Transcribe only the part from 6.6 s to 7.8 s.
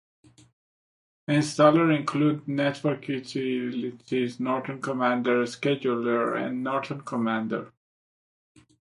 the Norton Commander.